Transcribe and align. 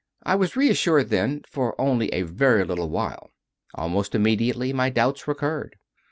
I 0.23 0.33
was 0.33 0.55
reassured, 0.55 1.09
then, 1.09 1.43
for 1.47 1.79
only 1.79 2.07
a 2.07 2.23
very 2.23 2.63
little 2.65 2.89
while. 2.89 3.29
Almost 3.75 4.15
immediately 4.15 4.73
my 4.73 4.89
doubts 4.89 5.27
recurred. 5.27 5.75